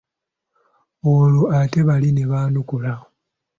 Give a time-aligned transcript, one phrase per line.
[1.13, 2.93] Olwo ate bali ne baanukula.